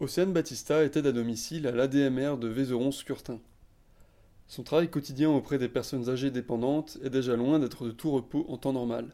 Océane 0.00 0.32
Battista 0.32 0.84
était 0.84 1.04
à 1.08 1.10
domicile 1.10 1.66
à 1.66 1.72
l'ADMR 1.72 2.36
de 2.38 2.46
Vézeron-Scurtin. 2.46 3.40
Son 4.46 4.62
travail 4.62 4.88
quotidien 4.88 5.28
auprès 5.28 5.58
des 5.58 5.68
personnes 5.68 6.08
âgées 6.08 6.30
dépendantes 6.30 6.98
est 7.02 7.10
déjà 7.10 7.34
loin 7.34 7.58
d'être 7.58 7.84
de 7.84 7.90
tout 7.90 8.12
repos 8.12 8.46
en 8.48 8.58
temps 8.58 8.72
normal. 8.72 9.06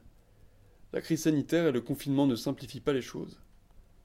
La 0.93 1.01
crise 1.01 1.23
sanitaire 1.23 1.67
et 1.67 1.73
le 1.73 1.81
confinement 1.81 2.27
ne 2.27 2.37
simplifient 2.37 2.83
pas 2.83 2.93
les 2.93 3.01
choses. 3.01 3.41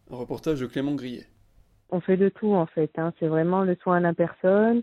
Un 0.10 0.16
reportage 0.16 0.62
de 0.62 0.68
Clément 0.68 0.96
Grillet. 0.96 1.28
On 1.90 2.00
fait 2.00 2.16
de 2.16 2.30
tout 2.30 2.54
en 2.54 2.66
fait. 2.66 2.92
Hein. 2.98 3.12
C'est 3.20 3.28
vraiment 3.28 3.64
le 3.64 3.76
soin 3.84 3.98
à 3.98 4.00
la 4.00 4.14
personne, 4.14 4.82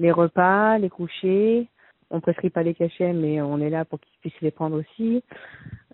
les 0.00 0.10
repas, 0.10 0.78
les 0.78 0.90
couchers. 0.90 1.68
On 2.10 2.20
prescrit 2.20 2.50
pas 2.50 2.62
les 2.62 2.74
cachets, 2.74 3.12
mais 3.12 3.40
on 3.40 3.58
est 3.58 3.70
là 3.70 3.84
pour 3.84 3.98
qu'ils 3.98 4.18
puissent 4.20 4.40
les 4.40 4.52
prendre 4.52 4.78
aussi. 4.78 5.22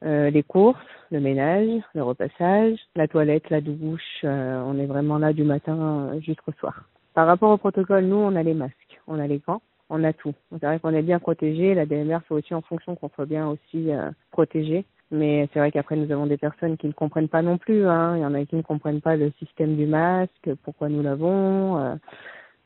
Euh, 0.05 0.31
les 0.31 0.43
courses, 0.43 0.79
le 1.11 1.21
ménage, 1.21 1.81
le 1.95 2.03
repassage, 2.03 2.79
la 2.97 3.09
toilette, 3.09 3.49
la 3.51 3.61
douche. 3.61 4.03
Euh, 4.25 4.63
on 4.67 4.79
est 4.79 4.87
vraiment 4.87 5.19
là 5.19 5.33
du 5.33 5.45
matin 5.45 6.19
jusqu'au 6.21 6.53
soir. 6.53 6.85
Par 7.15 7.27
rapport 7.27 7.51
au 7.51 7.57
protocole, 7.57 8.05
nous, 8.05 8.17
on 8.17 8.37
a 8.37 8.43
les 8.43 8.55
masques, 8.55 9.01
on 9.07 9.19
a 9.19 9.27
les 9.27 9.39
gants, 9.39 9.63
on 9.91 10.05
a 10.05 10.13
tout. 10.13 10.35
C'est 10.51 10.67
vrai 10.67 10.81
qu'on 10.81 10.95
est 10.95 11.03
bien 11.03 11.19
protégé. 11.19 11.75
La 11.75 11.87
DMR 11.87 12.19
fait 12.29 12.35
aussi 12.35 12.55
en 12.55 12.63
fonction 12.63 12.95
qu'on 12.95 13.11
soit 13.11 13.27
bien 13.27 13.49
aussi 13.49 13.91
euh, 13.91 14.11
protégé. 14.33 14.85
Mais 15.11 15.49
c'est 15.53 15.59
vrai 15.59 15.71
qu'après, 15.71 15.97
nous 15.97 16.11
avons 16.11 16.27
des 16.27 16.39
personnes 16.39 16.79
qui 16.79 16.87
ne 16.87 16.93
comprennent 16.93 17.29
pas 17.29 17.43
non 17.43 17.59
plus. 17.59 17.87
Hein. 17.87 18.17
Il 18.17 18.23
y 18.23 18.25
en 18.25 18.35
a 18.35 18.45
qui 18.45 18.57
ne 18.57 18.63
comprennent 18.63 19.03
pas 19.03 19.17
le 19.17 19.31
système 19.39 19.77
du 19.77 19.87
masque, 19.87 20.51
pourquoi 20.63 20.89
nous 20.89 21.03
l'avons. 21.03 21.99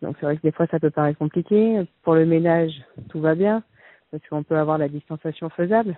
Donc 0.02 0.16
c'est 0.18 0.26
vrai 0.26 0.36
que 0.36 0.42
des 0.42 0.52
fois, 0.52 0.66
ça 0.66 0.78
peut 0.78 0.90
paraître 0.90 1.18
compliqué. 1.18 1.82
Pour 2.02 2.14
le 2.14 2.26
ménage, 2.26 2.72
tout 3.08 3.20
va 3.20 3.34
bien, 3.34 3.62
parce 4.10 4.26
qu'on 4.28 4.42
peut 4.42 4.56
avoir 4.58 4.78
la 4.78 4.88
distanciation 4.88 5.48
faisable. 5.50 5.96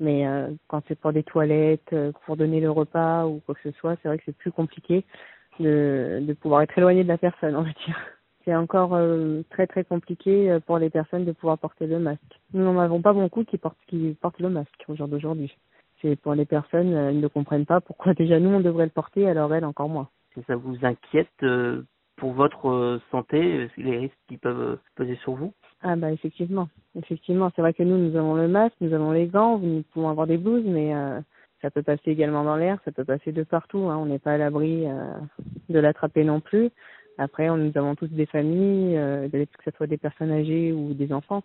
Mais 0.00 0.26
euh, 0.26 0.50
quand 0.68 0.82
c'est 0.88 0.98
pour 0.98 1.12
des 1.12 1.22
toilettes, 1.22 1.92
euh, 1.92 2.12
pour 2.26 2.36
donner 2.36 2.60
le 2.60 2.70
repas 2.70 3.26
ou 3.26 3.40
quoi 3.46 3.54
que 3.54 3.70
ce 3.70 3.76
soit, 3.78 3.96
c'est 4.02 4.08
vrai 4.08 4.18
que 4.18 4.24
c'est 4.26 4.36
plus 4.36 4.52
compliqué 4.52 5.04
de, 5.60 6.18
de 6.20 6.32
pouvoir 6.32 6.62
être 6.62 6.76
éloigné 6.76 7.04
de 7.04 7.08
la 7.08 7.18
personne, 7.18 7.54
on 7.56 7.62
va 7.62 7.72
dire 7.86 7.98
c'est 8.44 8.54
encore 8.54 8.90
euh, 8.92 9.40
très 9.48 9.66
très 9.66 9.84
compliqué 9.84 10.58
pour 10.66 10.76
les 10.76 10.90
personnes 10.90 11.24
de 11.24 11.32
pouvoir 11.32 11.56
porter 11.56 11.86
le 11.86 11.98
masque. 11.98 12.20
Nous 12.52 12.62
n'en 12.62 12.78
avons 12.78 13.00
pas 13.00 13.14
beaucoup 13.14 13.42
qui 13.42 13.56
portent, 13.56 13.78
qui 13.86 14.18
portent 14.20 14.38
le 14.38 14.50
masque 14.50 14.84
au 14.86 14.94
jour 14.94 15.08
d'aujourd'hui. 15.08 15.56
C'est 16.02 16.14
pour 16.16 16.34
les 16.34 16.44
personnes, 16.44 16.90
ils 17.10 17.20
ne 17.20 17.26
comprennent 17.28 17.64
pas 17.64 17.80
pourquoi 17.80 18.12
déjà 18.12 18.38
nous 18.38 18.50
on 18.50 18.60
devrait 18.60 18.84
le 18.84 18.90
porter, 18.90 19.26
alors 19.26 19.54
elles 19.54 19.64
encore 19.64 19.88
moins. 19.88 20.10
Ça 20.46 20.56
vous 20.56 20.76
inquiète 20.82 21.42
pour 22.24 22.32
votre 22.32 23.00
santé, 23.10 23.68
les 23.76 23.98
risques 23.98 24.16
qui 24.28 24.38
peuvent 24.38 24.78
peser 24.94 25.16
sur 25.16 25.34
vous? 25.34 25.52
Ah 25.82 25.94
bah 25.94 26.10
effectivement, 26.10 26.70
effectivement, 26.96 27.50
c'est 27.54 27.60
vrai 27.60 27.74
que 27.74 27.82
nous 27.82 27.98
nous 27.98 28.16
avons 28.16 28.32
le 28.32 28.48
masque, 28.48 28.76
nous 28.80 28.94
avons 28.94 29.12
les 29.12 29.26
gants, 29.26 29.58
nous 29.58 29.82
pouvons 29.92 30.08
avoir 30.08 30.26
des 30.26 30.38
blouses, 30.38 30.64
mais 30.64 30.94
ça 31.60 31.70
peut 31.70 31.82
passer 31.82 32.10
également 32.10 32.42
dans 32.42 32.56
l'air, 32.56 32.78
ça 32.86 32.92
peut 32.92 33.04
passer 33.04 33.30
de 33.32 33.42
partout. 33.42 33.90
Hein. 33.90 33.98
On 33.98 34.06
n'est 34.06 34.18
pas 34.18 34.32
à 34.32 34.38
l'abri 34.38 34.86
de 35.68 35.78
l'attraper 35.78 36.24
non 36.24 36.40
plus. 36.40 36.70
Après, 37.18 37.46
nous 37.46 37.72
avons 37.74 37.94
tous 37.94 38.08
des 38.08 38.26
familles, 38.26 38.96
euh, 38.96 39.28
que 39.28 39.64
ce 39.64 39.70
soit 39.76 39.86
des 39.86 39.98
personnes 39.98 40.32
âgées 40.32 40.72
ou 40.72 40.94
des 40.94 41.12
enfants. 41.12 41.42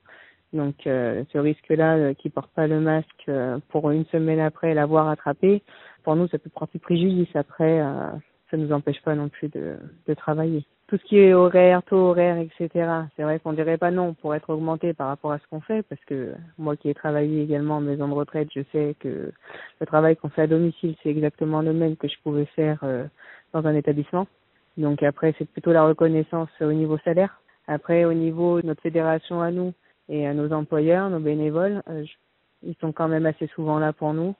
Donc, 0.51 0.87
euh, 0.87 1.23
ce 1.31 1.37
risque-là, 1.37 1.95
euh, 1.97 2.13
qui 2.13 2.29
porte 2.29 2.51
pas 2.51 2.65
le 2.67 2.79
masque, 2.79 3.25
euh, 3.27 3.59
pour 3.69 3.91
une 3.91 4.05
semaine 4.05 4.39
après 4.39 4.73
l'avoir 4.73 5.07
attrapé, 5.07 5.61
pour 6.03 6.15
nous, 6.15 6.27
ça 6.29 6.39
peut 6.39 6.49
porter 6.49 6.79
préjudice. 6.79 7.29
Après, 7.35 7.81
euh, 7.81 8.09
ça 8.49 8.57
nous 8.57 8.71
empêche 8.71 9.01
pas 9.01 9.15
non 9.15 9.29
plus 9.29 9.49
de, 9.49 9.77
travailler. 10.15 10.65
Tout 10.87 10.97
ce 10.97 11.03
qui 11.03 11.19
est 11.19 11.33
horaire, 11.33 11.83
taux 11.83 11.97
horaire, 11.97 12.37
etc. 12.37 12.89
C'est 13.15 13.23
vrai 13.23 13.39
qu'on 13.39 13.53
dirait 13.53 13.77
pas 13.77 13.91
non 13.91 14.15
pour 14.15 14.33
être 14.33 14.49
augmenté 14.49 14.93
par 14.93 15.07
rapport 15.07 15.31
à 15.31 15.37
ce 15.37 15.47
qu'on 15.49 15.61
fait, 15.61 15.83
parce 15.83 16.03
que 16.05 16.33
moi 16.57 16.75
qui 16.75 16.89
ai 16.89 16.95
travaillé 16.95 17.43
également 17.43 17.77
en 17.77 17.81
maison 17.81 18.07
de 18.07 18.13
retraite, 18.13 18.49
je 18.55 18.61
sais 18.71 18.95
que 18.99 19.31
le 19.79 19.85
travail 19.85 20.15
qu'on 20.15 20.29
fait 20.29 20.43
à 20.43 20.47
domicile, 20.47 20.95
c'est 21.03 21.09
exactement 21.09 21.61
le 21.61 21.73
même 21.73 21.95
que 21.95 22.07
je 22.07 22.15
pouvais 22.23 22.45
faire 22.45 22.83
dans 23.53 23.67
un 23.67 23.75
établissement. 23.75 24.27
Donc 24.77 25.03
après, 25.03 25.35
c'est 25.37 25.49
plutôt 25.49 25.73
la 25.73 25.83
reconnaissance 25.83 26.49
au 26.61 26.71
niveau 26.71 26.97
salaire. 26.99 27.41
Après, 27.67 28.05
au 28.05 28.13
niveau 28.13 28.61
de 28.61 28.67
notre 28.67 28.81
fédération 28.81 29.41
à 29.41 29.51
nous 29.51 29.73
et 30.07 30.25
à 30.25 30.33
nos 30.33 30.51
employeurs, 30.53 31.09
nos 31.09 31.19
bénévoles, 31.19 31.83
euh, 31.89 32.03
ils 32.63 32.75
sont 32.81 32.91
quand 32.91 33.07
même 33.07 33.25
assez 33.25 33.47
souvent 33.47 33.77
là 33.77 33.93
pour 33.93 34.13
nous, 34.13 34.35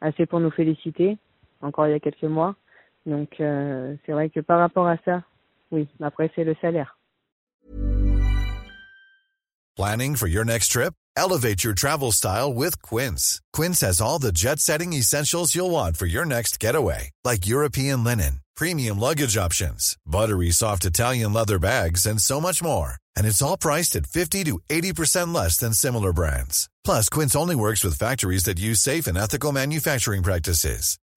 assez 0.00 0.24
pour 0.24 0.38
nous 0.38 0.50
féliciter, 0.50 1.18
encore 1.62 1.88
il 1.88 1.90
y 1.90 1.94
a 1.94 2.00
quelques 2.00 2.22
mois. 2.22 2.54
Donc 3.06 3.40
euh, 3.40 3.96
c'est 4.04 4.12
vrai 4.12 4.30
que 4.30 4.40
par 4.40 4.58
rapport 4.58 4.86
à 4.86 4.96
ça, 5.04 5.22
oui, 5.70 5.88
après 6.00 6.30
c'est 6.34 6.44
le 6.44 6.54
salaire. 6.60 6.96
Planning 9.76 10.16
for 10.16 10.28
your 10.28 10.44
next 10.44 10.68
trip? 10.68 10.94
Elevate 11.16 11.64
your 11.64 11.74
travel 11.74 12.12
style 12.12 12.52
with 12.52 12.80
Quince. 12.82 13.40
Quince 13.52 13.80
has 13.80 14.00
all 14.00 14.18
the 14.18 14.32
jet-setting 14.32 14.92
essentials 14.92 15.54
you'll 15.54 15.70
want 15.70 15.96
for 15.96 16.06
your 16.06 16.24
next 16.24 16.60
getaway, 16.60 17.10
like 17.24 17.46
European 17.46 18.04
linen 18.04 18.40
premium 18.60 18.98
luggage 19.00 19.38
options, 19.38 19.96
buttery 20.04 20.50
soft 20.50 20.84
Italian 20.84 21.32
leather 21.32 21.58
bags, 21.58 22.04
and 22.04 22.20
so 22.20 22.40
much 22.40 22.62
more. 22.62 22.96
And 23.16 23.26
it's 23.26 23.40
all 23.40 23.56
priced 23.56 23.96
at 23.96 24.06
50 24.06 24.44
to 24.44 24.60
80% 24.70 25.34
less 25.34 25.56
than 25.56 25.72
similar 25.72 26.12
brands. 26.12 26.68
Plus, 26.84 27.08
Quince 27.08 27.34
only 27.34 27.56
works 27.56 27.82
with 27.82 27.98
factories 27.98 28.44
that 28.44 28.60
use 28.60 28.80
safe 28.80 29.06
and 29.06 29.16
ethical 29.16 29.50
manufacturing 29.50 30.22
practices. 30.22 30.98